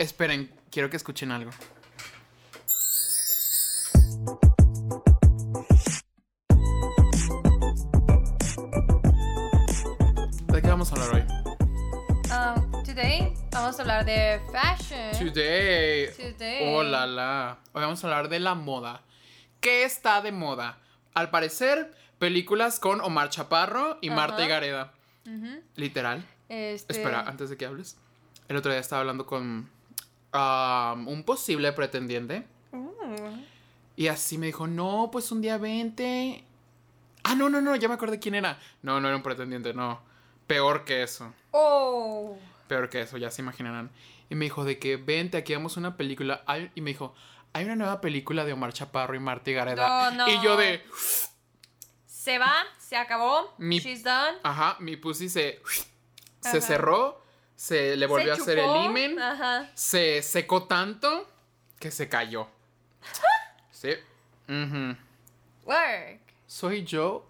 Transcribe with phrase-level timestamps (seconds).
[0.00, 1.50] Esperen, quiero que escuchen algo.
[10.46, 11.24] ¿De qué vamos a hablar hoy?
[12.30, 15.10] Um, today vamos a hablar de fashion.
[15.18, 16.12] Today.
[16.16, 16.72] Today.
[16.72, 17.58] Oh la la.
[17.72, 19.02] Hoy vamos a hablar de la moda.
[19.60, 20.78] ¿Qué está de moda?
[21.12, 24.46] Al parecer, películas con Omar Chaparro y Marta Ajá.
[24.46, 24.92] Gareda.
[25.74, 26.24] Literal.
[26.48, 27.96] Este, Espera, antes de que hables.
[28.46, 29.76] El otro día estaba hablando con
[30.32, 32.46] um, un posible pretendiente.
[32.72, 33.36] Uh,
[33.96, 36.44] Y así me dijo, no, pues un día vente.
[37.24, 38.58] Ah, no, no, no, ya me acordé quién era.
[38.82, 40.00] No, no era un pretendiente, no.
[40.46, 41.34] Peor que eso.
[41.50, 42.36] Oh.
[42.68, 43.90] Peor que eso, ya se imaginarán.
[44.30, 46.42] Y me dijo de que vente, aquí vamos una película.
[46.74, 47.14] Y me dijo,
[47.52, 50.10] hay una nueva película de Omar Chaparro y Marta Gareda.
[50.12, 50.28] No, no.
[50.32, 50.82] Y yo de,
[52.06, 53.52] Se va, se acabó.
[53.58, 54.36] Mi- She's done.
[54.42, 55.60] ajá, mi pussy se,
[56.40, 57.22] se cerró,
[57.58, 59.68] se le volvió Se a hacer el himen, Ajá.
[59.74, 61.28] se secó tanto
[61.80, 62.46] que se cayó.
[63.72, 63.90] Sí.
[65.64, 66.20] Work.
[66.46, 67.24] ¿Soy yo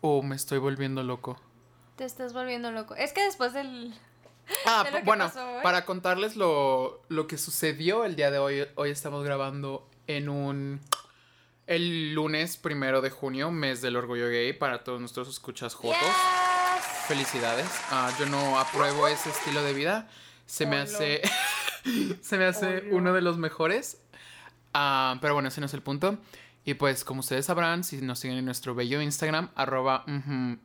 [0.00, 1.40] o me estoy volviendo loco?
[1.96, 2.94] Te estás volviendo loco.
[2.96, 3.94] Es que después del.
[4.66, 5.30] Ah, de bueno,
[5.62, 10.80] para contarles lo, lo que sucedió el día de hoy, hoy estamos grabando en un...
[11.68, 15.96] El lunes primero de junio, mes del orgullo gay, para todos nuestros escuchas jotos.
[16.00, 16.41] Yes.
[17.08, 17.66] Felicidades.
[17.90, 20.08] Ah, yo no apruebo ese estilo de vida.
[20.46, 20.84] Se me Olo.
[20.84, 21.22] hace...
[22.22, 22.96] se me hace Olo.
[22.96, 24.00] uno de los mejores.
[24.72, 26.18] Ah, pero bueno, ese no es el punto.
[26.64, 30.04] Y pues, como ustedes sabrán, si nos siguen en nuestro bello Instagram, arroba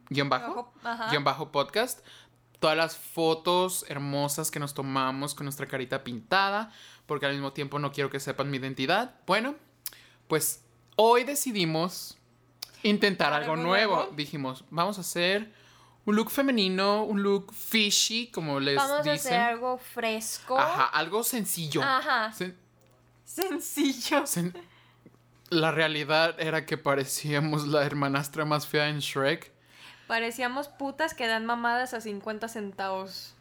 [0.10, 1.10] guion bajo, Ajá.
[1.10, 2.06] guion bajo podcast.
[2.60, 6.72] Todas las fotos hermosas que nos tomamos con nuestra carita pintada,
[7.08, 9.16] porque al mismo tiempo no quiero que sepan mi identidad.
[9.26, 9.56] Bueno,
[10.28, 10.64] pues
[10.96, 12.18] hoy decidimos
[12.84, 13.96] intentar algo, ¿Algo nuevo.
[13.98, 14.12] nuevo?
[14.16, 15.52] Dijimos, vamos a hacer
[16.08, 19.34] un look femenino, un look fishy, como les Vamos a dicen.
[19.34, 20.58] hacer algo fresco.
[20.58, 21.84] Ajá, algo sencillo.
[21.84, 22.32] Ajá.
[22.34, 22.56] Sen-
[23.26, 24.24] Sencillo.
[24.26, 24.54] sen-
[25.50, 29.52] La realidad era que parecíamos la hermanastra más fea en Shrek.
[30.08, 33.34] Parecíamos putas que dan mamadas a 50 centavos.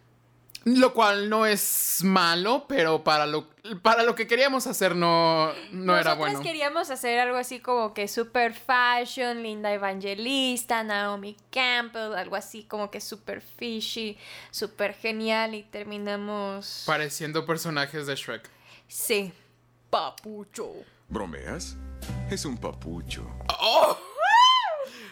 [0.69, 3.47] Lo cual no es malo, pero para lo,
[3.83, 6.41] para lo que queríamos hacer no, no era bueno.
[6.41, 12.91] queríamos hacer algo así como que super fashion, Linda Evangelista, Naomi Campbell, algo así como
[12.91, 14.19] que super fishy,
[14.51, 16.83] super genial y terminamos...
[16.85, 18.51] Pareciendo personajes de Shrek.
[18.89, 19.33] Sí,
[19.89, 20.69] papucho.
[21.09, 21.77] ¿Bromeas?
[22.29, 23.25] Es un papucho.
[23.61, 23.97] ¡Oh!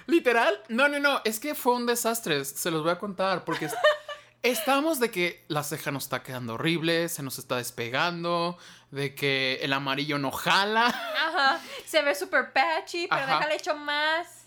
[0.06, 0.60] ¿Literal?
[0.69, 1.20] No, no, no.
[1.25, 2.44] Es que fue un desastre.
[2.44, 3.44] Se los voy a contar.
[3.44, 3.75] Porque es-
[4.44, 8.56] estamos de que la ceja nos está quedando horrible, se nos está despegando,
[8.91, 10.87] de que el amarillo no jala.
[10.87, 13.37] Ajá, se ve super patchy, pero Ajá.
[13.38, 14.43] déjale hecho más.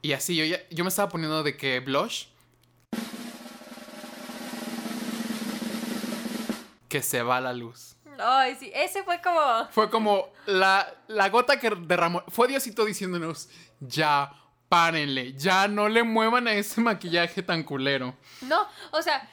[0.00, 2.26] Y así yo, ya- yo me estaba poniendo de que blush.
[6.88, 7.96] Que se va la luz.
[8.18, 9.68] Ay, sí, ese fue como...
[9.70, 12.22] Fue como la, la gota que derramó.
[12.28, 13.48] Fue Diosito diciéndonos:
[13.80, 14.30] Ya,
[14.72, 18.14] párenle, ya no le muevan a ese maquillaje tan culero.
[18.40, 19.28] No, o sea,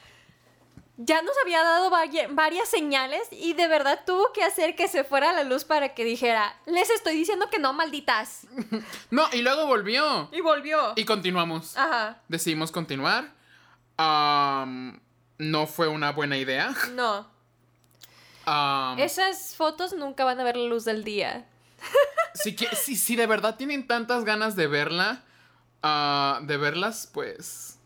[0.98, 5.02] ya nos había dado vari- varias señales y de verdad tuvo que hacer que se
[5.02, 8.46] fuera la luz para que dijera, les estoy diciendo que no, malditas.
[9.10, 10.28] No, y luego volvió.
[10.30, 10.92] Y volvió.
[10.96, 11.74] Y continuamos.
[11.78, 13.32] Ajá, Decidimos continuar.
[15.38, 16.74] No fue una buena idea.
[16.92, 17.26] no.
[18.98, 21.46] Esas fotos nunca van a ver la luz del día.
[22.34, 25.22] si, que- si, si de verdad tienen tantas ganas de verla,
[25.82, 27.78] ah, de verlas, pues.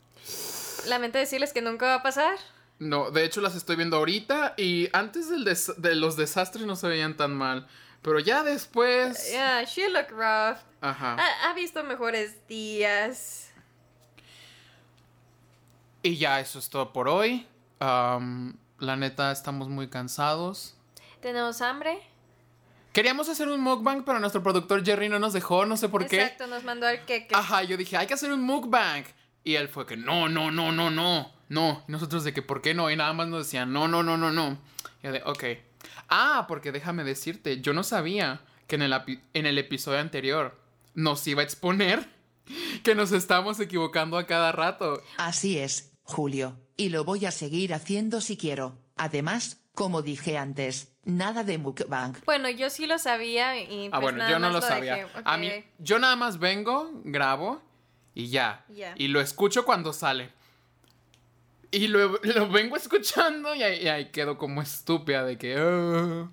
[0.87, 2.37] Lamento decirles que nunca va a pasar.
[2.79, 6.89] No, de hecho las estoy viendo ahorita y antes del de los desastres no se
[6.89, 7.67] veían tan mal.
[8.03, 9.31] Pero ya después.
[9.31, 10.59] Yeah, she look rough.
[10.81, 11.17] Ajá.
[11.19, 13.51] Ha, ha visto mejores días.
[16.03, 17.47] Y ya eso es todo por hoy.
[17.81, 20.75] La neta, estamos muy cansados.
[21.23, 21.99] ¿Tenemos hambre?
[22.95, 26.23] Queríamos hacer un mukbang, pero nuestro productor Jerry no nos dejó, no sé por qué.
[26.23, 27.35] Exacto, nos mandó al queque.
[27.35, 29.03] Ajá, yo dije, hay que hacer un mukbang.
[29.43, 31.85] Y él fue que, no, no, no, no, no, no.
[31.89, 32.89] Y nosotros de que, ¿por qué no?
[32.93, 34.61] Y nada más nos decían, no, no, no, no, no.
[35.03, 35.45] Y yo de, ok.
[36.09, 38.95] Ah, porque déjame decirte, yo no sabía que en el,
[39.35, 40.57] en el episodio anterior
[40.95, 42.09] nos iba a exponer
[42.85, 45.03] que nos estamos equivocando a cada rato.
[45.17, 48.79] Así es, Julio, y lo voy a seguir haciendo si quiero.
[48.97, 52.15] Además, como dije antes, nada de mukbang.
[52.25, 54.97] Bueno, yo sí lo sabía y Ah, pues bueno, nada yo no más lo sabía.
[54.97, 55.09] dejé.
[55.25, 57.61] A mí, yo nada más vengo, grabo
[58.15, 58.65] y ya.
[58.69, 58.95] Ya.
[58.97, 60.31] Y lo escucho cuando sale.
[61.71, 65.57] Y lo, lo vengo escuchando y ahí, y ahí quedo como estúpida de que...
[65.59, 66.29] "Ah".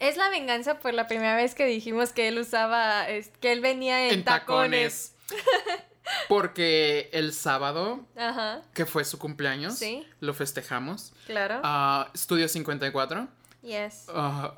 [0.00, 3.60] Es la venganza por la primera vez que dijimos que él usaba, es- que él
[3.60, 5.14] venía en, en tacones.
[6.28, 8.62] Porque el sábado, Ajá.
[8.74, 10.06] que fue su cumpleaños, Sí.
[10.20, 11.12] lo festejamos.
[11.26, 11.60] Claro.
[11.64, 13.28] Ah, Estudio 54.
[13.62, 14.06] yes.
[14.14, 14.54] ah,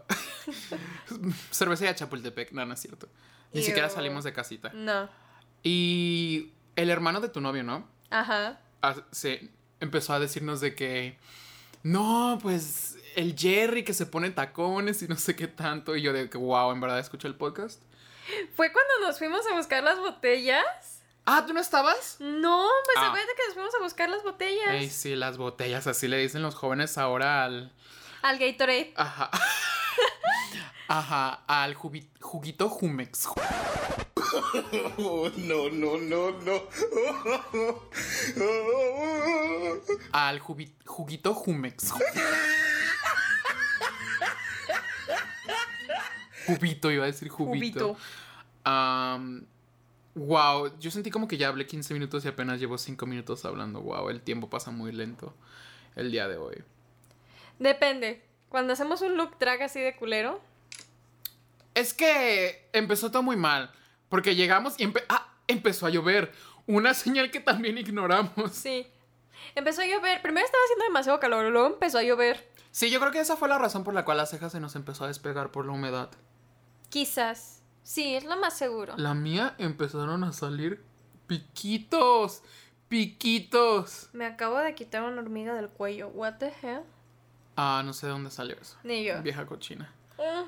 [1.51, 2.53] cervecería Chapultepec.
[2.53, 3.09] No, no es cierto.
[3.53, 3.67] Ni Ew.
[3.67, 4.71] siquiera salimos de casita.
[4.75, 5.09] No.
[5.63, 7.87] Y el hermano de tu novio, ¿no?
[8.11, 8.61] Ajá.
[8.83, 9.51] Ah, se
[9.81, 11.19] empezó a decirnos de que
[11.83, 15.97] no, pues el Jerry que se pone tacones y no sé qué tanto.
[15.97, 17.83] Y yo de que, wow, en verdad escuché el podcast.
[18.55, 21.00] ¿Fue cuando nos fuimos a buscar las botellas?
[21.27, 22.17] Ah, ¿tú no estabas?
[22.19, 23.09] No, pues Ah.
[23.09, 24.71] acuérdate que nos fuimos a buscar las botellas.
[24.71, 27.73] Ey, sí, las botellas, así le dicen los jóvenes ahora al...
[28.23, 28.93] Al Gatorade.
[28.97, 29.31] Ajá.
[30.89, 33.29] Ajá, al jubi- juguito Jumex.
[34.99, 36.63] Oh, no, no, no, no.
[40.13, 41.93] Al jubi- juguito Jumex.
[46.47, 47.95] Jubito, iba a decir jubito.
[47.95, 47.97] Jubito.
[48.65, 49.47] Am,
[50.15, 53.81] wow, yo sentí como que ya hablé 15 minutos y apenas llevo 5 minutos hablando.
[53.81, 55.35] Wow, el tiempo pasa muy lento
[55.97, 56.63] el día de hoy.
[57.59, 58.23] Depende.
[58.49, 60.41] Cuando hacemos un look drag así de culero.
[61.75, 63.71] Es que empezó todo muy mal.
[64.09, 66.33] Porque llegamos y empe- ah, empezó a llover.
[66.67, 68.53] Una señal que también ignoramos.
[68.53, 68.87] Sí.
[69.55, 70.21] Empezó a llover.
[70.23, 72.49] Primero estaba haciendo demasiado calor, luego empezó a llover.
[72.73, 74.77] Sí, yo creo que esa fue la razón por la cual la ceja se nos
[74.77, 76.11] empezó a despegar por la humedad.
[76.89, 77.60] Quizás.
[77.91, 78.95] Sí, es lo más seguro.
[78.99, 80.81] La mía empezaron a salir
[81.27, 82.41] piquitos.
[82.89, 84.11] Piquitos.
[84.13, 86.07] Me acabo de quitar una hormiga del cuello.
[86.11, 86.83] What the hell?
[87.57, 88.77] Ah, no sé de dónde salió eso.
[88.85, 89.21] Ni yo.
[89.23, 89.93] Vieja cochina.
[90.19, 90.47] Mm,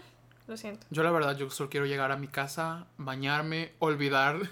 [0.52, 0.86] lo siento.
[0.90, 4.48] Yo la verdad, yo solo quiero llegar a mi casa, bañarme, olvidar, olvidar,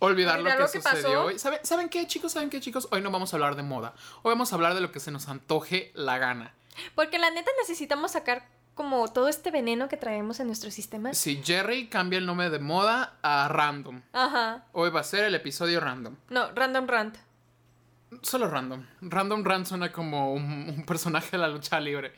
[0.00, 1.24] Olvidar lo lo que, que sucedió pasó.
[1.26, 1.38] hoy.
[1.38, 2.32] ¿Saben, ¿Saben qué, chicos?
[2.32, 2.88] ¿Saben qué, chicos?
[2.90, 3.94] Hoy no vamos a hablar de moda.
[4.22, 6.54] Hoy vamos a hablar de lo que se nos antoje la gana.
[6.96, 11.12] Porque la neta necesitamos sacar como todo este veneno que traemos en nuestro sistema.
[11.14, 14.02] Si Jerry cambia el nombre de moda a random.
[14.12, 14.64] Ajá.
[14.72, 16.16] Hoy va a ser el episodio random.
[16.30, 17.16] No, random rant.
[18.20, 18.86] Solo random.
[19.00, 22.12] Random Rand suena como un, un personaje de la lucha libre.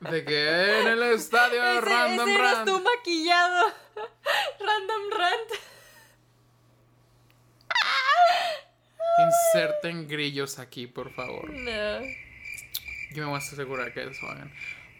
[0.00, 3.66] De que en el estadio Ese, Random ese eres tú maquillado.
[4.60, 5.50] random rant.
[9.54, 11.48] Inserten grillos aquí, por favor.
[11.50, 12.00] No.
[13.12, 14.52] Yo me voy a asegurar que eso hagan.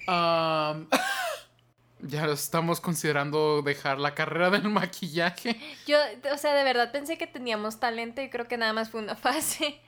[0.06, 0.88] Am,
[2.00, 5.60] ya estamos considerando dejar la carrera del maquillaje.
[5.86, 5.98] Yo,
[6.32, 9.16] o sea, de verdad pensé que teníamos talento y creo que nada más fue una
[9.16, 9.80] fase.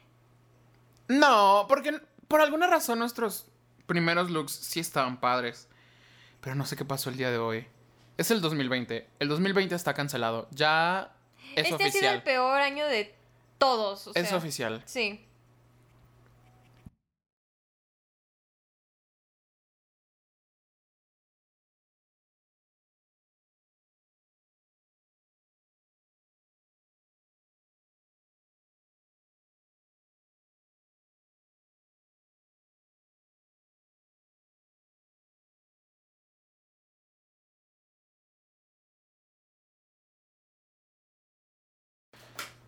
[1.08, 3.46] No, porque por alguna razón nuestros
[3.87, 5.69] primeros looks sí estaban padres.
[6.40, 7.67] Pero no sé qué pasó el día de hoy.
[8.17, 9.06] Es el 2020.
[9.19, 10.46] El 2020 está cancelado.
[10.50, 11.12] Ya
[11.56, 12.22] es este ha sido el oficial.
[12.22, 13.14] peor año de
[13.58, 14.06] todos.
[14.08, 14.82] o Es sea, oficial.
[14.84, 15.26] Sí.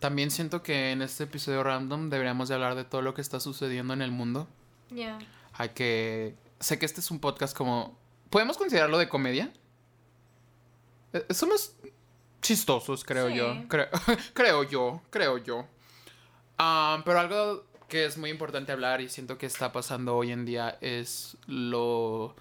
[0.07, 3.41] También siento que en este episodio random deberíamos de hablar de todo lo que está
[3.41, 4.47] sucediendo en el mundo.
[4.89, 5.19] Ya.
[5.51, 6.33] Hay que...
[6.61, 7.97] Sé que este es un podcast como...
[8.29, 9.51] ¿Podemos considerarlo de comedia?
[11.11, 11.73] Eh, Somos
[12.41, 13.35] chistosos, creo Sí.
[13.35, 13.67] yo.
[13.67, 13.89] Creo,
[14.33, 15.67] creo yo, creo yo.
[16.57, 20.45] Ah, pero algo que es muy importante hablar y siento que está pasando hoy en
[20.45, 22.33] día es lo...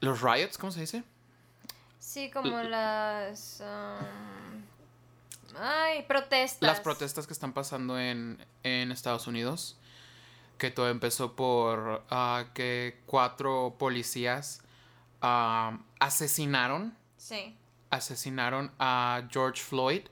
[0.00, 1.02] Los riots, ¿cómo se dice?
[1.98, 3.60] Sí, como las.
[3.62, 4.62] um,
[5.60, 6.66] Ay, protestas.
[6.66, 9.76] Las protestas que están pasando en, en Estados Unidos.
[10.58, 14.60] Que todo empezó por ah, que cuatro policías
[15.22, 17.56] ah, asesinaron, Sí.
[17.90, 20.02] asesinaron a George Floyd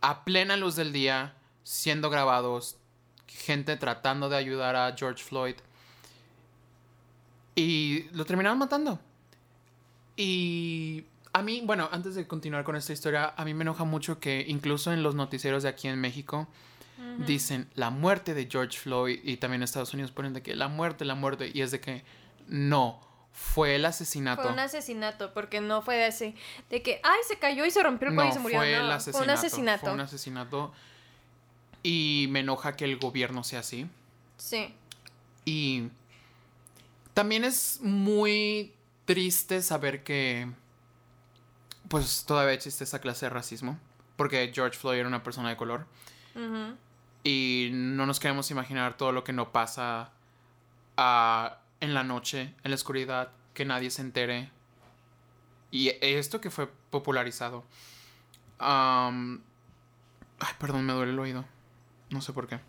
[0.00, 2.76] a plena luz del día, siendo grabados,
[3.28, 5.56] gente tratando de ayudar a George Floyd.
[7.54, 8.98] Y lo terminaron matando.
[10.16, 14.18] Y a mí, bueno, antes de continuar con esta historia, a mí me enoja mucho
[14.18, 16.48] que incluso en los noticieros de aquí en México
[17.26, 20.68] dicen la muerte de George Floyd y también en Estados Unidos ponen de que la
[20.68, 22.04] muerte, la muerte y es de que
[22.46, 23.00] no,
[23.32, 24.42] fue el asesinato.
[24.42, 26.34] Fue un asesinato, porque no fue de así.
[26.68, 28.58] De que, ay, se cayó y se rompió el cuello no, y se murió.
[28.58, 29.18] fue no, el asesinato.
[29.18, 29.80] Fue un asesinato.
[29.80, 30.72] Fue un asesinato.
[31.82, 33.86] Y me enoja que el gobierno sea así.
[34.36, 34.74] Sí.
[35.44, 35.88] Y
[37.14, 38.74] también es muy
[39.06, 40.50] triste saber que
[41.90, 43.76] pues todavía existe esa clase de racismo.
[44.16, 45.86] Porque George Floyd era una persona de color.
[47.24, 50.12] Y no nos queremos imaginar todo lo que no pasa
[50.96, 54.50] ah, en la noche, en la oscuridad, que nadie se entere.
[55.72, 57.64] Y esto que fue popularizado.
[58.60, 59.42] am,
[60.38, 61.44] ay, perdón, me duele el oído.
[62.10, 62.60] No sé por qué.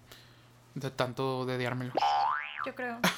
[0.73, 1.93] De tanto dediármelo.
[2.65, 2.99] Yo creo.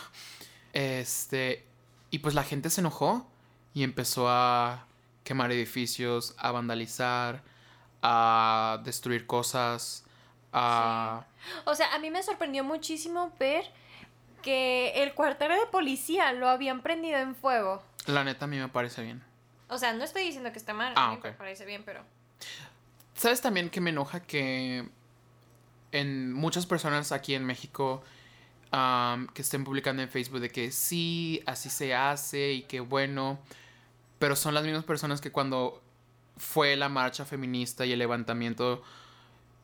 [0.73, 1.67] Este,
[2.09, 3.29] y pues la gente se enojó
[3.75, 4.87] y empezó a
[5.23, 7.41] quemar edificios, a vandalizar,
[8.01, 10.03] a destruir cosas,
[10.51, 11.25] a...
[11.65, 13.65] O sea, a mí me sorprendió muchísimo ver
[14.41, 17.81] que el cuartel de policía lo habían prendido en fuego.
[18.05, 19.23] La neta a mí me parece bien.
[19.69, 22.03] O sea, no estoy diciendo que está mal, Ah, a mí me parece bien, pero...
[23.15, 24.87] ¿Sabes también que me enoja que
[25.91, 28.03] en muchas personas aquí en México
[29.33, 33.39] que estén publicando en Facebook de que sí, así se hace y que bueno,
[34.23, 35.83] pero son las mismas personas que cuando
[36.37, 38.81] fue la marcha feminista y el levantamiento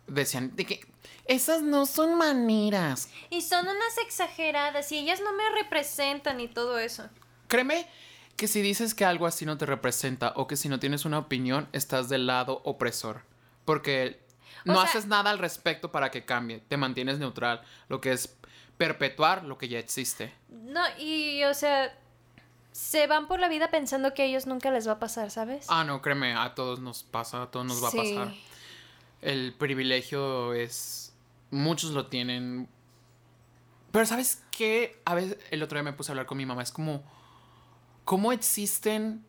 [0.05, 0.81] decían de que
[1.23, 3.09] esas no son maneras.
[3.29, 7.07] Y son unas exageradas y ellas no me representan y todo eso.
[7.47, 7.87] Créeme
[8.35, 11.19] que si dices que algo así no te representa o que si no tienes una
[11.19, 13.21] opinión, estás del lado opresor.
[13.63, 14.19] Porque
[14.65, 16.59] O no sea- haces nada al respecto para que cambie.
[16.67, 17.61] Te mantienes neutral.
[17.87, 18.35] Lo que es
[18.77, 20.33] perpetuar lo que ya existe.
[20.49, 21.97] No, y o sea,
[22.79, 25.65] se van por la vida pensando que a ellos nunca les va a pasar, ¿sabes?
[25.67, 27.97] Ah, no, créeme, a todos nos pasa, a todos nos va Sí.
[27.99, 28.33] a pasar.
[29.21, 31.13] El privilegio es...
[31.51, 32.69] Muchos lo tienen.
[33.91, 34.97] Pero ¿sabes qué?
[35.03, 36.63] A veces el otro día me puse a hablar con mi mamá.
[36.63, 37.03] Es como...
[38.05, 39.25] ¿Cómo existen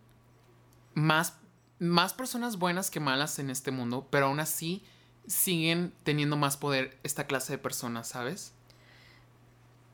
[0.95, 1.37] más,
[1.81, 4.07] más personas buenas que malas en este mundo?
[4.11, 4.85] Pero aún así
[5.27, 8.53] siguen teniendo más poder esta clase de personas, ¿sabes?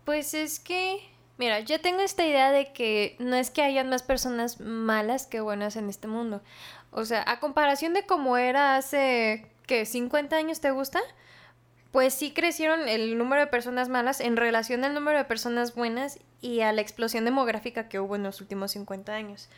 [0.04, 1.00] Pues es que,
[1.38, 5.40] mira, yo tengo esta idea de que no es que hayan más personas malas que
[5.40, 6.42] buenas en este mundo.
[6.90, 9.82] O sea, a comparación de cómo era hace, ¿qué?
[9.82, 11.00] ¿50 años te gusta?
[11.92, 16.18] Pues sí crecieron el número de personas malas en relación al número de personas buenas
[16.40, 19.48] y a la explosión demográfica que hubo en los últimos 50 años.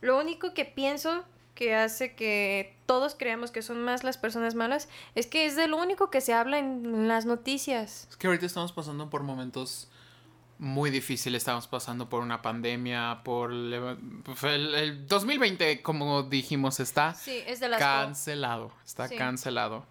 [0.00, 4.88] Lo único que pienso que hace que todos creamos que son más las personas malas
[5.16, 8.06] es que es de lo único que se habla en las noticias.
[8.08, 9.88] Es que ahorita estamos pasando por momentos
[10.58, 11.40] muy difíciles.
[11.42, 13.72] Estamos pasando por una pandemia, por el,
[14.42, 18.72] el- el 2020, como dijimos, está Sí, es de las cancelado.
[18.84, 19.16] Está Sí.
[19.16, 19.86] cancelado.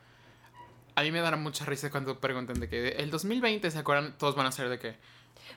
[0.95, 4.17] A mí me dará mucha risa cuando pregunten de que el 2020, ¿se acuerdan?
[4.17, 4.95] Todos van a ser de que...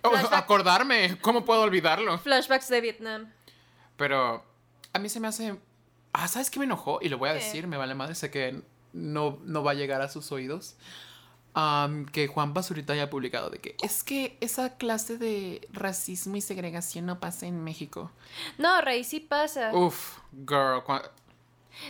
[0.03, 2.19] "Oh, acordarme, ¿cómo puedo olvidarlo?
[2.19, 3.33] Flashbacks de Vietnam.
[3.97, 4.45] Pero
[4.93, 5.57] a mí se me hace...
[6.13, 6.99] Ah, ¿sabes qué me enojó?
[7.03, 7.39] Y lo voy a ¿Qué?
[7.45, 8.63] decir, me vale madre, sé que
[8.93, 10.77] no, no va a llegar a sus oídos.
[11.55, 16.41] Am, que Juan Basurita haya publicado de que es que esa clase de racismo y
[16.41, 18.13] segregación no pasa en México.
[18.59, 19.73] No, Rey, sí pasa.
[19.75, 20.83] Uf, girl.
[20.85, 21.11] cua-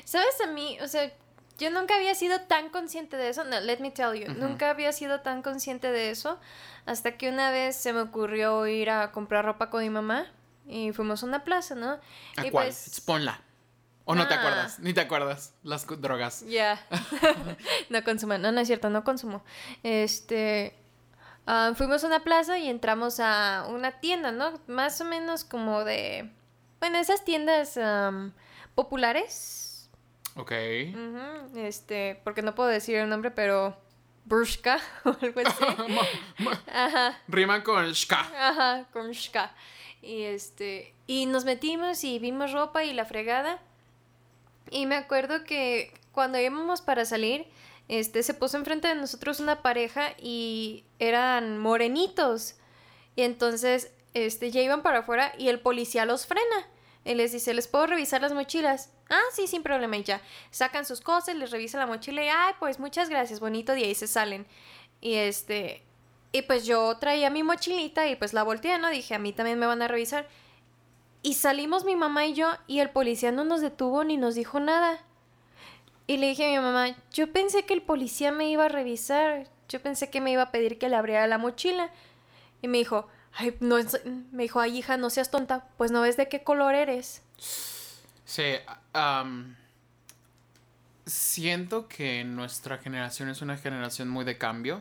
[0.05, 0.79] ¿Sabes a mí?
[0.81, 1.13] O sea,
[1.59, 3.45] yo nunca había sido tan consciente de eso.
[3.45, 4.33] No, let me tell you.
[4.33, 6.39] Nunca había sido tan consciente de eso.
[6.87, 10.27] Hasta que una vez se me ocurrió ir a comprar ropa con mi mamá.
[10.67, 11.99] Y fuimos a una plaza, ¿no?
[12.37, 12.67] ¿A y cuál?
[12.69, 13.01] pues.
[13.05, 13.43] Ponla.
[14.11, 14.39] ¿O no te Ah.
[14.39, 14.79] acuerdas?
[14.81, 15.55] Ni te acuerdas.
[15.63, 16.45] Las drogas.
[16.49, 16.81] Ya.
[17.91, 18.39] no consumo.
[18.39, 19.43] No, no es cierto, no consumo.
[19.83, 20.75] Este.
[21.47, 24.61] ah, fuimos a una plaza y entramos a una tienda, ¿no?
[24.67, 26.31] Más o menos como de.
[26.81, 27.79] Bueno, esas tiendas
[28.75, 29.89] populares.
[30.37, 30.53] Ok.
[31.57, 33.77] Este, porque no puedo decir el nombre, pero.
[34.27, 35.65] Brushka o algo así.
[36.73, 37.19] Ajá.
[37.27, 38.21] Rima con shka.
[38.39, 39.53] Ajá, con shka.
[40.03, 43.59] Y este, y nos metimos y vimos ropa y la fregada.
[44.71, 47.47] Y me acuerdo que cuando íbamos para salir,
[47.89, 52.55] este, se puso enfrente de nosotros una pareja y eran morenitos.
[53.17, 56.69] Y entonces, este, ya iban para afuera y el policía los frena.
[57.05, 58.93] Y les dice, ¿les puedo revisar las mochilas?
[59.09, 60.23] Ah, sí, sin problema, y ya.
[60.51, 63.95] Sacan sus cosas, les revisa la mochila y, ay, pues muchas gracias, bonito día, y
[63.95, 64.47] se salen.
[65.01, 65.83] Y este,
[66.33, 68.91] y pues yo traía mi mochilita y pues la volteé, ¿no?
[68.91, 70.29] Dije, a mí también me van a revisar.
[71.23, 74.59] Y salimos mi mamá y yo y el policía no nos detuvo ni nos dijo
[74.61, 74.99] nada.
[76.07, 79.47] Y le dije a mi mamá, yo pensé que el policía me iba a revisar,
[79.69, 81.91] yo pensé que me iba a pedir que le abriera la mochila.
[82.63, 84.01] Y me dijo, ay, no, es-
[84.33, 87.23] me dijo, ay hija, no seas tonta, pues no ves de qué color eres.
[88.25, 88.43] Sí.
[91.07, 94.81] siento que nuestra generación es una generación muy de cambio.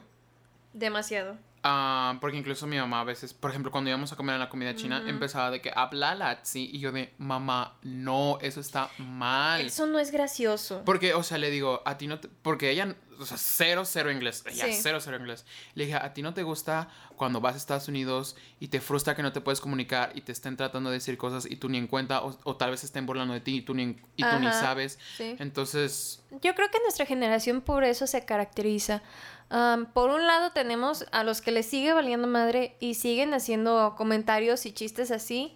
[0.73, 1.37] Demasiado.
[1.63, 4.49] Ah, porque incluso mi mamá a veces, por ejemplo, cuando íbamos a comer en la
[4.49, 9.61] comida china, empezaba de que habla latzi y yo de mamá, no, eso está mal.
[9.61, 10.83] Eso no es gracioso.
[10.85, 12.29] Porque, o sea, le digo, a ti no te...
[12.29, 14.43] Porque ella, o sea, cero, cero inglés.
[14.45, 14.79] Ella, Sí.
[14.81, 15.45] cero, cero inglés.
[15.75, 16.87] Le dije, a ti no te gusta
[17.17, 20.31] cuando vas a Estados Unidos y te frustra que no te puedes comunicar y te
[20.31, 23.05] estén tratando de decir cosas y tú ni en cuenta, o, o tal vez estén
[23.05, 24.97] burlando de ti y tú ni, y tú ni sabes.
[25.17, 25.35] sí.
[25.39, 29.01] Entonces, Yo creo que nuestra generación por eso se caracteriza.
[29.49, 34.65] Por un lado tenemos a los que les sigue valiendo madre y siguen haciendo comentarios
[34.65, 35.55] y chistes así.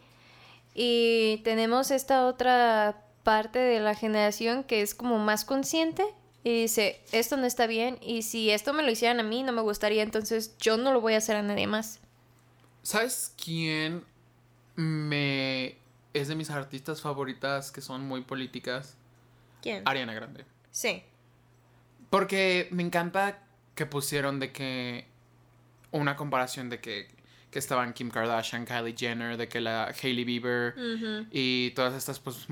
[0.74, 6.04] Y tenemos esta otra parte de la generación que es como más consciente
[6.44, 9.54] y dice, esto no está bien y si esto me lo hicieran a mí no
[9.54, 12.00] me gustaría, entonces yo no lo voy a hacer a nadie más.
[12.82, 14.04] ¿Sabes quién
[14.76, 15.78] me
[16.14, 18.98] es de mis artistas favoritas que son muy políticas?
[19.62, 19.84] ¿Quién?
[19.86, 20.44] Ariana Grande.
[20.72, 21.04] Sí.
[22.10, 23.40] Porque me encanta
[23.76, 25.08] que pusieron de que
[25.92, 27.08] una comparación de que,
[27.52, 30.76] que estaban Kim Kardashian, Kylie Jenner, de que la Hailey Bieber
[31.32, 32.48] y todas estas pues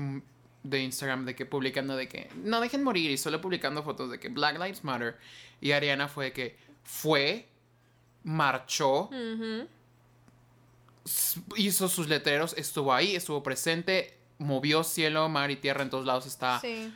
[0.62, 4.20] de Instagram de que publicando de que no dejen morir y solo publicando fotos de
[4.20, 5.16] que Black Lives Matter.
[5.60, 7.48] Y Ariana fue de que fue
[8.24, 9.10] marchó
[11.56, 16.26] hizo sus letreros estuvo ahí estuvo presente movió cielo mar y tierra en todos lados
[16.26, 16.92] está Sí.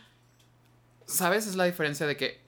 [1.07, 2.46] sabes es la diferencia de que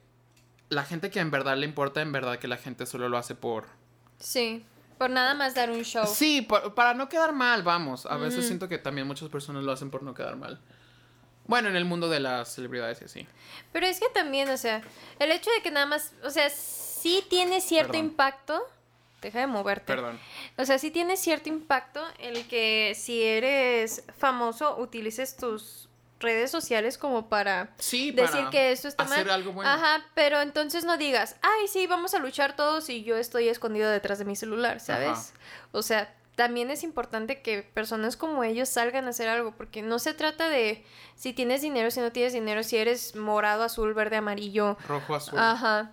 [0.69, 3.35] la gente que en verdad le importa en verdad que la gente solo lo hace
[3.35, 3.65] por
[4.19, 4.65] Sí.
[4.97, 6.05] Por nada más dar un show.
[6.05, 8.05] Sí, pa- para no quedar mal, vamos.
[8.05, 10.59] A veces siento que también muchas personas lo hacen por no quedar mal.
[11.47, 13.27] Bueno, en el mundo de las celebridades y así.
[13.71, 14.81] Pero es que también, o sea,
[15.19, 18.05] el hecho de que nada más, o sea, sí tiene cierto Perdón.
[18.07, 18.61] impacto.
[19.21, 19.85] Deja de moverte.
[19.85, 20.19] Perdón.
[20.57, 25.88] O sea, sí tiene cierto impacto el que si eres famoso utilices tus
[26.19, 29.35] redes sociales como para Sí, decir para que esto está hacer mal.
[29.35, 29.69] algo bueno.
[29.71, 33.89] Ajá, pero entonces no digas, ay, sí, vamos a luchar todos y yo estoy escondido
[33.89, 35.09] detrás de mi celular, ¿sabes?
[35.09, 35.31] Ajá.
[35.71, 39.99] O sea, también es importante que personas como ellos salgan a hacer algo, porque no
[39.99, 40.85] se trata de
[41.15, 44.77] si tienes dinero, si no tienes dinero, si eres morado, azul, verde, amarillo.
[44.87, 45.37] Rojo, azul.
[45.37, 45.91] Ajá.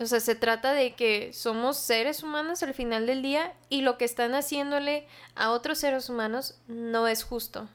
[0.00, 3.98] O sea, se trata de que somos seres humanos al final del día y lo
[3.98, 7.68] que están haciéndole a otros seres humanos no es justo.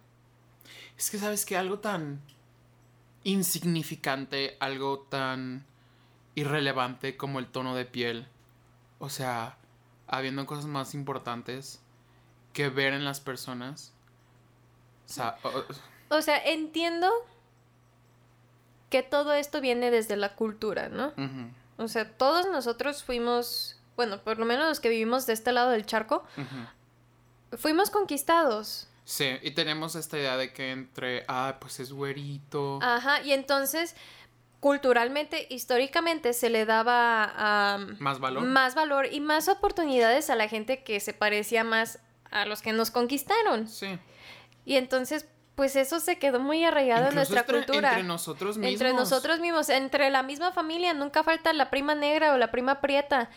[0.98, 2.22] Es que sabes que algo tan
[3.24, 5.66] insignificante, algo tan
[6.36, 8.27] irrelevante como el tono de piel.
[9.00, 9.58] O sea,
[10.08, 11.82] habiendo cosas más importantes
[12.54, 13.92] que ver en las personas.
[15.08, 15.63] O sea, o-
[16.18, 17.10] O sea, entiendo
[18.89, 21.12] que todo esto viene desde la cultura, ¿no?
[21.77, 25.70] O sea, todos nosotros fuimos, bueno, por lo menos los que vivimos de este lado
[25.72, 26.24] del charco,
[27.58, 28.88] fuimos conquistados.
[29.07, 32.79] Sí, y tenemos esta idea de que entre, ah, pues es güerito.
[32.81, 33.96] Ajá, y entonces,
[34.59, 38.43] culturalmente, históricamente, se le daba am, Más valor.
[38.43, 42.00] más valor y más oportunidades a la gente que se parecía más
[42.31, 43.70] a los que nos conquistaron.
[43.70, 43.98] Sí.
[44.65, 47.91] Y entonces, pues eso se quedó muy arraigado en nuestra entre, cultura.
[47.91, 48.74] entre nosotros mismos.
[48.74, 52.81] Entre nosotros mismos, entre la misma familia, nunca falta la prima negra o la prima
[52.81, 53.29] prieta.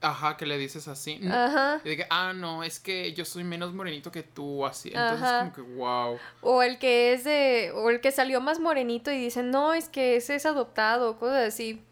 [0.00, 1.18] Ajá, que le dices así.
[1.30, 1.80] Ajá.
[1.84, 4.90] Y de que, ah, no, es que yo soy menos morenito que tú, así.
[4.90, 5.38] Entonces, Ajá.
[5.40, 6.18] como que, wow.
[6.42, 7.72] O el que es de.
[7.74, 11.48] O el que salió más morenito y dicen, no, es que ese es adoptado, cosas
[11.48, 11.82] así.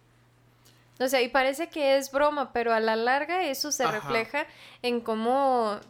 [1.00, 3.92] O sea, y parece que es broma, pero a la larga eso se Ajá.
[3.92, 4.46] refleja
[4.82, 5.80] en cómo.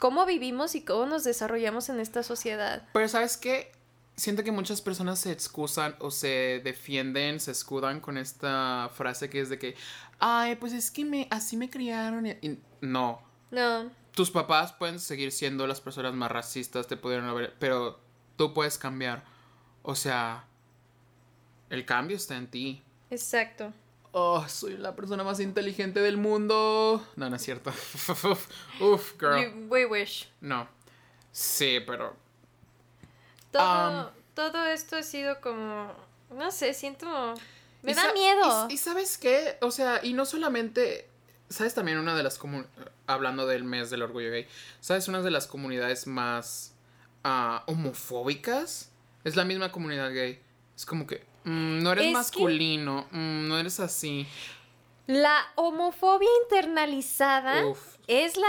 [0.00, 2.82] cómo vivimos y cómo nos desarrollamos en esta sociedad.
[2.92, 3.70] Pero, ¿sabes qué?
[4.16, 9.40] Siento que muchas personas se excusan o se defienden, se escudan con esta frase que
[9.40, 9.76] es de que,
[10.18, 12.26] ay, pues es que me, así me criaron.
[12.26, 13.22] y- y- no.
[13.50, 13.90] No.
[14.12, 17.98] Tus papás pueden seguir siendo las personas más racistas, te pudieron haber, pero
[18.36, 19.24] tú puedes cambiar.
[19.82, 20.44] O sea,
[21.70, 22.82] el cambio está en ti.
[23.10, 23.72] Exacto.
[24.12, 27.06] Oh, soy la persona más inteligente del mundo.
[27.16, 27.70] No, no es cierto.
[28.80, 29.40] Uf, girl.
[29.42, 30.28] You- we wish.
[30.40, 30.68] No.
[31.32, 32.16] Sí, pero.
[33.50, 35.92] Todo, todo esto ha sido como.
[36.30, 37.34] No sé, siento.
[37.82, 38.66] Me da miedo.
[38.68, 39.56] Y, y sabes qué?
[39.62, 41.08] O sea, y no solamente.
[41.48, 42.70] ¿Sabes también una de las comunidades.
[43.06, 44.46] Hablando del mes del orgullo gay.
[44.80, 46.74] ¿Sabes una de las comunidades más.
[47.24, 48.90] ah, homofóbicas?
[49.24, 50.40] Es la misma comunidad gay.
[50.76, 51.24] Es como que.
[51.44, 53.08] mm, no eres Es que- masculino.
[53.10, 54.26] mm, no eres así.
[55.06, 57.96] La homofobia internalizada Uf.
[58.06, 58.48] es la.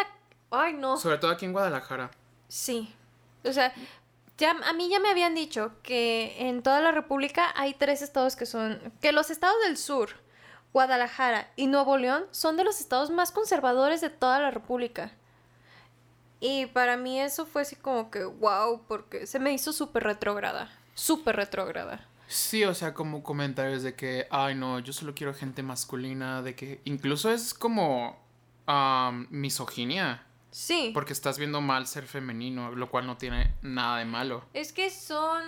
[0.51, 0.97] Ay, no.
[0.97, 2.11] Sobre todo aquí en Guadalajara.
[2.47, 2.93] Sí.
[3.43, 3.73] O sea,
[4.41, 8.35] ya, a mí ya me habían dicho que en toda la República hay tres estados
[8.35, 8.81] que son.
[8.99, 10.09] que los estados del sur,
[10.73, 15.11] Guadalajara y Nuevo León son de los estados más conservadores de toda la República.
[16.39, 20.71] Y para mí eso fue así como que wow, porque se me hizo súper retrógrada.
[20.95, 22.07] Súper retrógrada.
[22.27, 26.55] Sí, o sea, como comentarios de que, ay no, yo solo quiero gente masculina, de
[26.55, 28.19] que incluso es como
[29.29, 30.91] misoginia, Sí.
[30.93, 34.43] porque estás viendo mal ser femenino, lo cual no tiene nada de malo.
[34.53, 35.43] Es que son.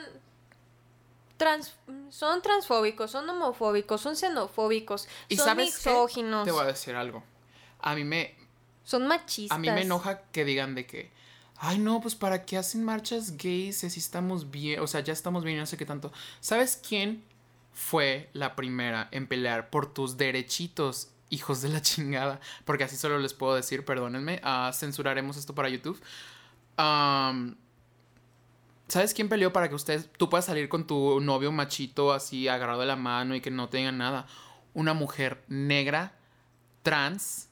[1.38, 1.74] Trans,
[2.10, 5.90] son transfóbicos, son homofóbicos, son xenofóbicos, Y son sabes qué?
[5.90, 7.24] misóginos, Te voy a decir algo.
[7.82, 8.36] A mí me,
[8.84, 9.56] son machistas.
[9.58, 11.12] a mí me enoja que digan de que,
[11.58, 15.12] ay no, pues para qué hacen marchas gays si así estamos bien, o sea, ya
[15.12, 16.14] estamos bien, no sé qué tanto.
[16.40, 17.24] ¿Sabes quién
[17.74, 21.10] fue la primera en pelear por tus derechitos?
[21.34, 22.40] Hijos de la chingada.
[22.66, 24.40] Porque así solo les puedo decir, perdónenme.
[24.44, 26.00] ah, censuraremos esto para YouTube.
[28.88, 32.82] ¿Sabes quién peleó para que ustedes, tú puedas salir con tu novio machito así agarrado
[32.82, 34.28] de la mano y que no tengan nada?
[34.76, 36.14] Una mujer negra,
[36.84, 37.50] trans.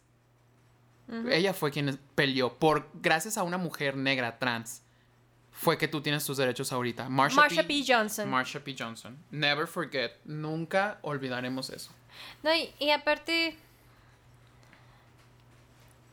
[1.29, 4.81] Ella fue quien peleó por, gracias a una mujer negra trans,
[5.51, 7.09] fue que tú tienes tus derechos ahorita.
[7.09, 7.83] Marsha, Marsha P.
[7.85, 8.29] Johnson.
[8.29, 8.75] Marsha P.
[8.77, 9.17] Johnson.
[9.31, 10.13] Never forget.
[10.25, 11.91] Nunca olvidaremos eso.
[12.43, 13.57] No, y, y aparte.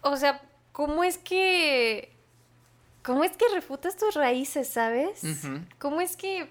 [0.02, 0.40] O sea,
[0.72, 2.12] ¿cómo es que.
[3.02, 5.22] ¿Cómo es que refutas tus raíces, sabes?
[5.78, 6.50] ¿Cómo es que.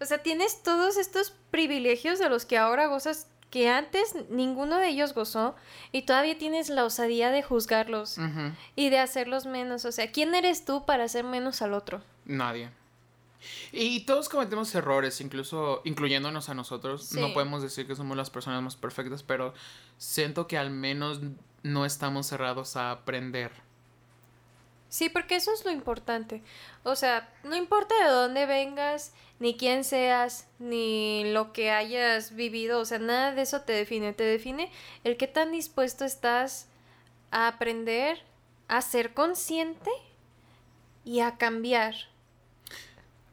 [0.00, 4.88] O sea, tienes todos estos privilegios de los que ahora gozas que antes ninguno de
[4.88, 5.56] ellos gozó
[5.90, 8.18] y todavía tienes la osadía de juzgarlos
[8.76, 9.84] y de hacerlos menos.
[9.84, 12.02] O sea, ¿quién eres tú para hacer menos al otro?
[12.24, 12.70] Nadie.
[13.72, 17.04] Y todos cometemos errores, incluso incluyéndonos a nosotros.
[17.04, 17.20] Sí.
[17.20, 19.54] No podemos decir que somos las personas más perfectas, pero
[19.96, 21.20] siento que al menos
[21.62, 23.52] no estamos cerrados a aprender.
[24.88, 26.42] Sí, porque eso es lo importante.
[26.82, 32.80] O sea, no importa de dónde vengas, ni quién seas, ni lo que hayas vivido,
[32.80, 34.14] o sea, nada de eso te define.
[34.14, 34.72] Te define
[35.04, 36.68] el qué tan dispuesto estás
[37.30, 38.22] a aprender,
[38.66, 39.90] a ser consciente
[41.04, 41.94] y a cambiar.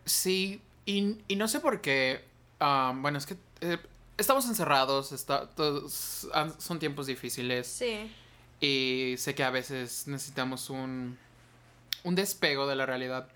[0.05, 2.23] Sí, y, y no sé por qué.
[2.59, 3.77] ah, bueno, es que eh,
[4.17, 6.27] estamos encerrados, está, todos-
[6.59, 7.67] son tiempos difíciles.
[7.67, 8.11] Sí.
[8.61, 11.17] Y sé que a veces necesitamos un,
[12.03, 13.27] un despego de la realidad.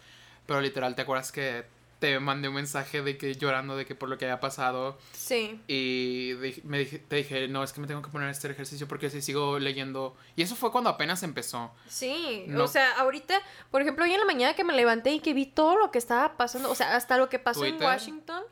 [0.46, 1.66] Pero literal, ¿te acuerdas que
[2.00, 4.98] te mandé un mensaje de que llorando de que por lo que había pasado?
[5.12, 5.60] Sí.
[5.68, 6.34] Y
[6.64, 9.22] me dije, te dije, no, es que me tengo que poner este ejercicio porque si
[9.22, 10.16] sigo leyendo.
[10.38, 11.72] Y eso fue cuando apenas empezó.
[11.90, 12.64] Sí, No.
[12.64, 15.46] o sea, ahorita, por ejemplo, hoy en la mañana que me levanté y que vi
[15.46, 17.82] todo lo que estaba pasando, o sea, hasta lo que pasó en.
[17.82, 18.44] Washington,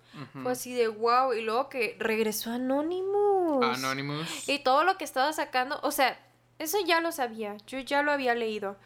[0.44, 3.78] fue así de wow, y luego que regresó Anonymous.
[3.78, 4.50] Anonymous.
[4.50, 6.20] Y todo lo que estaba sacando, o sea,
[6.60, 8.78] eso ya lo sabía, yo ya lo había leído.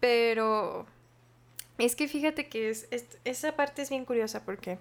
[0.00, 0.86] Pero
[1.78, 4.78] es que fíjate que es, es- esa parte es bien curiosa porque,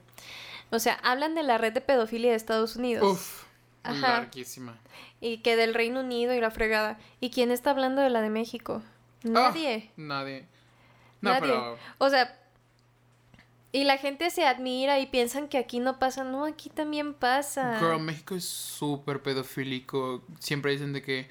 [0.71, 3.43] o sea, hablan de la red de pedofilia de Estados Unidos Uf,
[3.83, 4.19] Ajá.
[4.19, 4.77] larguísima.
[5.21, 6.99] y que del Reino Unido y la fregada.
[7.19, 8.81] ¿Y quién está hablando de la de México?
[9.23, 9.89] Nadie.
[9.89, 10.45] Ah, nadie.
[11.21, 11.41] No, Nadie.
[11.41, 11.77] pero.
[11.99, 12.37] O sea,
[13.71, 16.23] y la gente se admira y piensan que aquí no pasa.
[16.23, 17.79] No, aquí también pasa.
[17.79, 20.23] Girl, México es súper pedofílico.
[20.39, 21.27] Siempre dicen de que.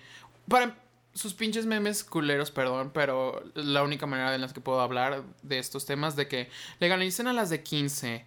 [0.48, 0.74] Para
[1.14, 5.58] sus pinches memes culeros, perdón, pero la única manera en la que puedo hablar de
[5.58, 6.48] estos temas de que
[6.80, 8.24] legalicen a las de 15.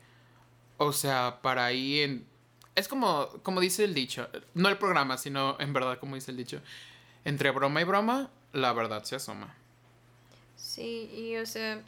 [0.78, 2.26] O sea, para ahí en.
[2.76, 4.28] Es como, como dice el dicho.
[4.54, 6.62] No el programa, sino en verdad, como dice el dicho.
[7.24, 9.56] Entre broma y broma, la verdad se asoma.
[10.58, 11.82] Sí, y o sea,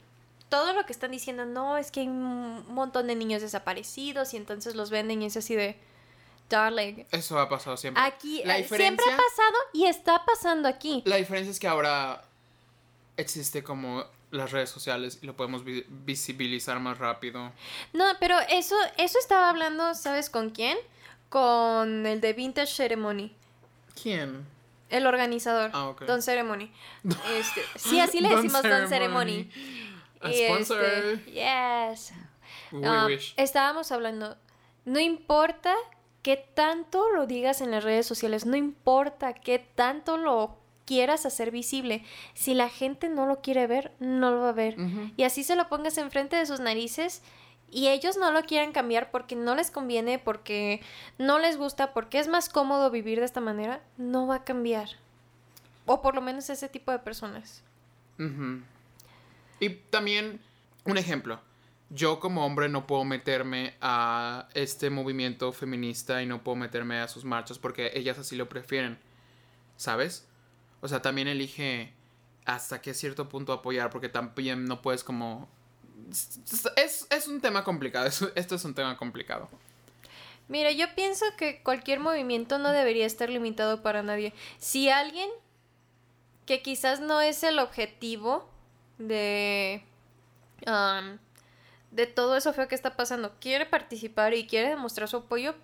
[0.48, 4.36] todo lo que están diciendo, no, es que hay un montón de niños desaparecidos y
[4.36, 5.76] entonces los venden y es así de,
[6.48, 7.04] darling.
[7.10, 8.02] Eso ha pasado siempre.
[8.02, 11.02] Aquí La eh, siempre ha pasado y está pasando aquí.
[11.06, 12.22] La diferencia es que ahora
[13.16, 17.52] existe como las redes sociales y lo podemos vi- visibilizar más rápido.
[17.92, 20.76] No, pero eso, eso estaba hablando, ¿sabes con quién?
[21.28, 23.34] Con el de Vintage Ceremony.
[24.00, 24.46] ¿Quién?
[24.90, 26.02] El organizador, Ah, ok.
[26.02, 26.70] Don Ceremony.
[27.38, 29.44] Este, sí, así le Don decimos Don Ceremony.
[29.50, 29.88] Ceremony.
[30.20, 30.84] A Y, sponsor.
[30.84, 32.12] este, yes.
[32.72, 33.34] We Um, wish.
[33.36, 34.36] Estábamos hablando,
[34.84, 35.74] no importa
[36.28, 41.50] qué tanto lo digas en las redes sociales, no importa qué tanto lo quieras hacer
[41.50, 44.76] visible, si la gente no lo quiere ver, no lo va a ver.
[45.16, 47.22] Y así se lo pongas enfrente de sus narices
[47.70, 50.82] y ellos no lo quieren cambiar porque no les conviene, porque
[51.16, 54.90] no les gusta, porque es más cómodo vivir de esta manera, no va a cambiar.
[55.86, 57.64] O por lo menos ese tipo de personas.
[59.60, 60.42] Y también,
[60.84, 61.40] un ejemplo.
[61.90, 67.08] Yo como hombre no puedo meterme a este movimiento feminista y no puedo meterme a
[67.08, 68.98] sus marchas porque ellas así lo prefieren.
[69.76, 70.26] ¿Sabes?
[70.80, 71.92] O sea, también elige
[72.44, 75.48] hasta qué cierto punto apoyar porque también no puedes como...
[76.76, 78.06] Es, es un tema complicado.
[78.06, 79.48] es- esto es un tema complicado.
[80.48, 84.32] Mira, yo pienso que cualquier movimiento no debería estar limitado para nadie.
[84.58, 85.28] Si alguien
[86.46, 88.48] que quizás no es el objetivo
[88.96, 89.82] de
[90.66, 91.18] am,
[91.90, 95.54] de todo eso feo que está pasando quiere participar y quiere demostrar su apoyo,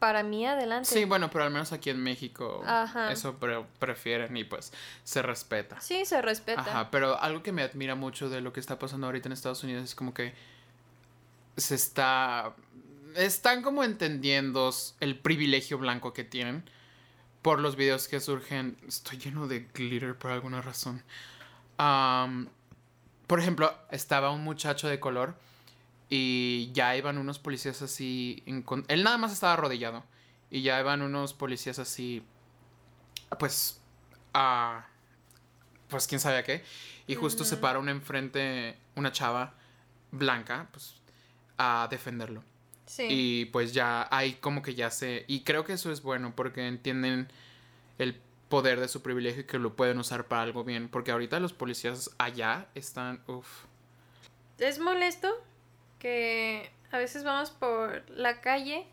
[0.00, 0.90] para mí adelante.
[0.90, 3.10] Sí, bueno, pero al menos aquí en México Ajá.
[3.10, 4.70] eso pre- prefieren y pues
[5.02, 5.80] se respeta.
[5.80, 6.60] Sí, se respeta.
[6.60, 9.64] Ajá, pero algo que me admira mucho de lo que está pasando ahorita en Estados
[9.64, 10.34] Unidos es como que
[11.56, 12.54] se está...
[13.14, 16.68] Están como entendiendo el privilegio blanco que tienen
[17.40, 18.76] por los videos que surgen.
[18.86, 21.02] Estoy lleno de glitter por alguna razón.
[23.26, 25.34] Por ejemplo, estaba un muchacho de color
[26.10, 28.42] y ya iban unos policías así...
[28.46, 30.04] en con- Él nada más estaba arrodillado
[30.50, 32.22] y ya iban unos policías así...
[33.38, 33.80] Pues...
[34.32, 34.86] a
[35.88, 36.64] pues quién sabe a qué.
[37.06, 39.54] Y justo se para una enfrente, una chava,
[40.10, 40.96] blanca, pues,
[41.56, 42.42] a defenderlo.
[42.86, 43.06] Sí.
[43.08, 45.24] Y pues ya hay como que ya se...
[45.28, 47.28] Y creo que eso es bueno porque entienden
[47.98, 50.88] el poder de su privilegio y que lo pueden usar para algo bien.
[50.88, 53.22] Porque ahorita los policías allá están...
[53.26, 53.46] Uf.
[54.58, 55.32] Es molesto
[56.04, 58.86] que a veces vamos por la calle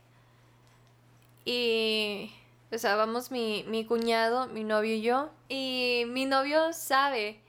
[1.43, 2.31] y,
[2.71, 7.41] o sea, vamos mi, mi cuñado, mi novio y yo, y mi novio sabe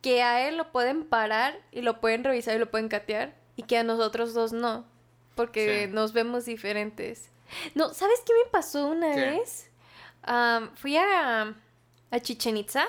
[0.00, 3.64] que a él lo pueden parar y lo pueden revisar y lo pueden catear y
[3.64, 4.86] que a nosotros dos no,
[5.34, 5.92] porque Sí.
[5.94, 7.28] nos vemos diferentes.
[7.74, 9.20] No, ¿sabes qué me pasó una ¿Qué?
[9.20, 9.70] vez?
[10.76, 11.54] Fui a,
[12.10, 12.86] a Chichen Itza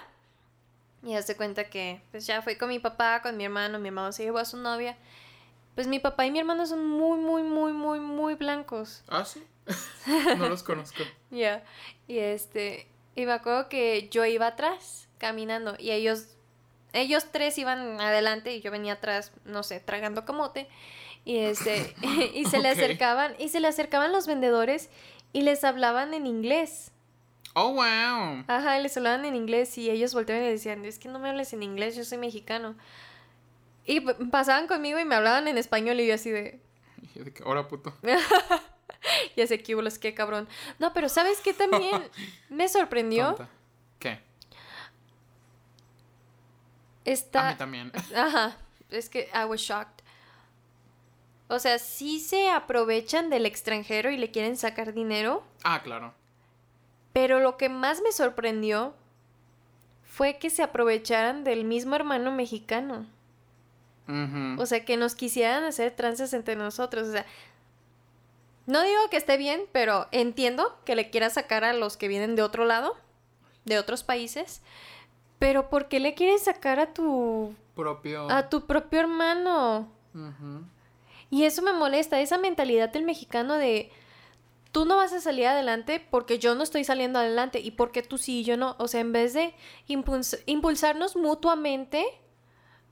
[1.03, 3.89] y haz de cuenta que pues ya fui con mi papá, con mi hermano, mi
[3.89, 4.95] hermano se llevó a su novia.
[5.75, 9.03] Pues mi papá y mi hermano son muy, muy, muy, muy, muy blancos.
[9.07, 9.43] Ah, sí.
[10.37, 11.03] no los conozco.
[11.31, 11.63] Ya.
[12.07, 16.35] Y este, y me acuerdo que yo iba atrás caminando y ellos,
[16.91, 20.67] ellos tres iban adelante y yo venía atrás, no sé, tragando camote.
[21.25, 21.95] Y este,
[22.33, 24.89] y se le acercaban, y se le acercaban los vendedores
[25.31, 26.91] y les hablaban en inglés.
[27.55, 28.43] Oh, wow.
[28.47, 31.53] Ajá, les hablaban en inglés y ellos volteaban y decían, es que no me hables
[31.53, 32.75] en inglés, yo soy mexicano.
[33.85, 36.61] Y pasaban conmigo y me hablaban en español y yo así de,
[37.15, 37.93] Y Ahora, puto.
[39.35, 40.47] ya sé que hubo qué cabrón.
[40.79, 42.01] No, pero ¿sabes qué también
[42.49, 43.27] me sorprendió?
[43.35, 43.49] Tonta.
[43.99, 44.09] ¿Qué?
[44.09, 44.21] A
[47.05, 47.51] Está...
[47.51, 47.91] mí también.
[48.15, 48.57] Ajá,
[48.89, 50.03] es que I was shocked.
[51.49, 56.13] O sea, sí se aprovechan del extranjero y le quieren sacar dinero, Ah, claro.
[57.11, 58.95] pero lo que más me sorprendió
[60.03, 63.05] fue que se aprovecharan del mismo hermano mexicano.
[64.59, 67.07] O sea, que nos quisieran hacer trances entre nosotros.
[67.07, 67.25] O sea,
[68.65, 72.35] no digo que esté bien, pero entiendo que le quieras sacar a los que vienen
[72.35, 72.95] de otro lado,
[73.65, 74.61] de otros países.
[75.39, 78.29] Pero ¿por qué le quieres sacar a tu Propio.
[78.29, 79.89] a tu propio hermano?
[81.29, 83.91] Y eso me molesta, esa mentalidad del mexicano de
[84.71, 88.17] tú no vas a salir adelante porque yo no estoy saliendo adelante y porque tú
[88.17, 88.75] sí y yo no.
[88.79, 89.53] O sea, en vez de
[89.87, 92.05] impuls- impulsarnos mutuamente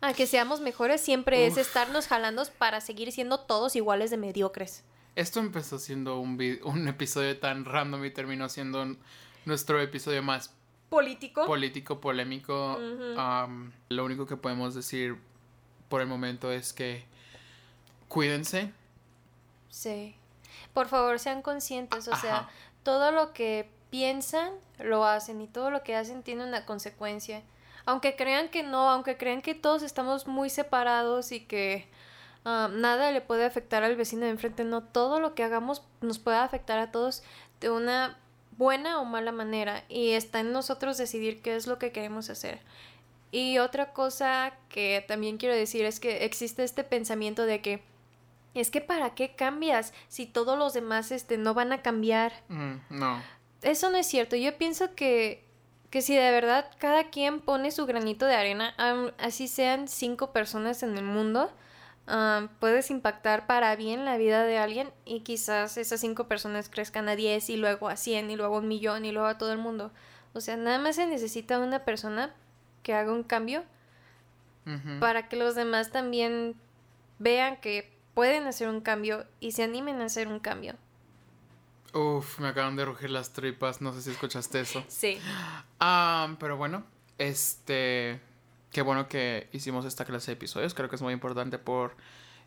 [0.01, 4.83] a que seamos mejores, siempre es estarnos jalando para seguir siendo todos iguales de mediocres.
[5.15, 8.95] Esto empezó siendo un, episodio tan random y terminó siendo
[9.45, 10.53] nuestro episodio más
[10.89, 11.45] Político.
[11.45, 12.77] político, polémico.
[13.17, 15.17] Am, lo único que podemos decir
[15.87, 17.05] por el momento es que
[18.07, 18.71] cuídense.
[19.69, 20.15] sí.
[20.73, 22.49] Por favor, sean conscientes, o sea,
[22.83, 27.41] todo lo que piensan lo hacen y todo lo que hacen tiene una consecuencia.
[27.85, 31.87] Aunque crean que no, aunque crean que todos estamos muy separados y que
[32.45, 36.19] ah, nada le puede afectar al vecino de enfrente, no, todo lo que hagamos nos
[36.19, 37.23] puede afectar a todos
[37.59, 38.17] de una
[38.57, 42.59] buena o mala manera y está en nosotros decidir qué es lo que queremos hacer.
[43.31, 47.81] Y otra cosa que también quiero decir es que existe este pensamiento de que
[48.53, 52.33] es que para qué cambias si todos los demás este no van a cambiar.
[52.49, 53.21] Mm, no.
[53.61, 54.35] Eso no es cierto.
[54.35, 55.45] Yo pienso que,
[55.91, 58.73] que si de verdad cada quien pone su granito de arena,
[59.19, 61.51] así sean cinco personas en el mundo,
[62.59, 67.15] puedes impactar para bien la vida de alguien y quizás esas cinco personas crezcan a
[67.15, 69.59] 10 y luego a 100 y luego a un millón y luego a todo el
[69.59, 69.91] mundo.
[70.33, 72.33] O sea, nada más se necesita una persona
[72.83, 73.63] que haga un cambio
[74.99, 76.55] para que los demás también
[77.19, 80.75] vean que pueden hacer un cambio y se animen a hacer un cambio.
[81.93, 83.81] Uf, me acaban de rugir las tripas.
[83.81, 84.83] No sé si escuchaste eso.
[84.87, 85.19] Sí.
[85.79, 86.83] Ah, pero bueno,
[87.17, 88.21] este.
[88.71, 90.73] Qué bueno que hicimos esta clase de episodios.
[90.73, 91.95] Creo que es muy importante por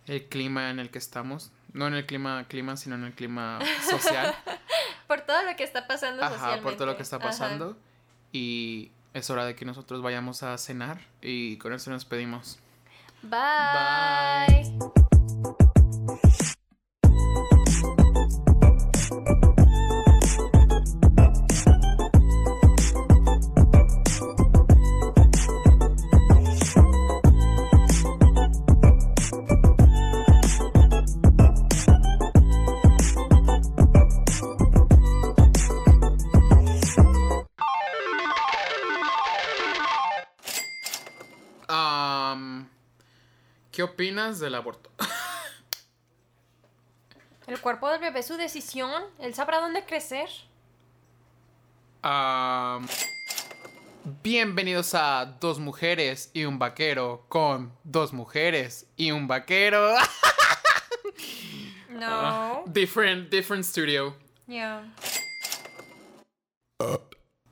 [0.06, 1.50] el clima en el que estamos.
[1.74, 3.58] No en el clima, clima, sino en el clima
[3.90, 4.34] social.
[5.06, 6.62] Por todo lo que está pasando Ajá, socialmente.
[6.62, 7.26] por todo lo que está Ajá.
[7.26, 7.76] pasando.
[8.32, 11.00] Y es hora de que nosotros vayamos a cenar.
[11.20, 12.58] Y con eso nos pedimos.
[13.22, 13.38] Bye.
[13.38, 15.03] Am,
[44.24, 44.90] ¿Qué opinas del aborto?
[47.46, 49.02] El cuerpo del bebé es su decisión.
[49.18, 50.30] Él sabrá dónde crecer.
[52.00, 52.88] Am,
[54.22, 59.94] bienvenidos a Dos Mujeres y un Vaquero con Dos Mujeres y un Vaquero.
[61.90, 62.64] No.
[62.68, 64.16] different, different studio.
[64.48, 64.82] Ya.
[66.80, 66.98] No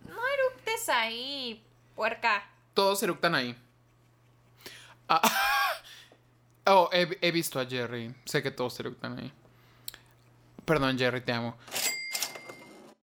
[0.08, 2.42] eructes ahí, puerca.
[2.74, 3.54] Todos eructan ahí.
[5.08, 5.20] Ah,
[6.66, 8.14] Oh, he, he visto a Jerry.
[8.24, 9.32] Sé que todos te gustan ahí.
[10.64, 11.56] Perdón, Jerry, te amo.